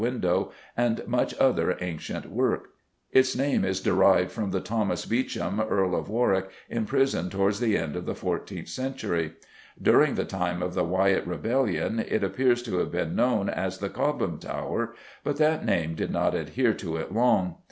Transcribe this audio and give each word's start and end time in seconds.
window 0.01 0.51
and 0.75 1.03
much 1.05 1.31
other 1.37 1.77
ancient 1.79 2.25
work; 2.25 2.69
its 3.11 3.35
name 3.35 3.63
is 3.63 3.79
derived 3.81 4.31
from 4.31 4.49
the 4.49 4.59
Thomas 4.59 5.05
Beauchamp, 5.05 5.63
Earl 5.69 5.95
of 5.95 6.09
Warwick, 6.09 6.49
imprisoned 6.71 7.29
towards 7.31 7.59
the 7.59 7.77
end 7.77 7.95
of 7.95 8.07
the 8.07 8.15
fourteenth 8.15 8.67
century. 8.67 9.33
During 9.79 10.15
the 10.15 10.25
time 10.25 10.63
of 10.63 10.73
the 10.73 10.83
Wyatt 10.83 11.27
rebellion 11.27 11.99
it 12.07 12.23
appears 12.23 12.63
to 12.63 12.79
have 12.79 12.91
been 12.91 13.15
known 13.15 13.47
as 13.47 13.77
the 13.77 13.89
Cobham 13.89 14.39
Tower, 14.39 14.95
but 15.23 15.37
that 15.37 15.63
name 15.63 15.93
did 15.93 16.09
not 16.09 16.33
adhere 16.33 16.73
to 16.73 16.97
it 16.97 17.13
long. 17.13 17.57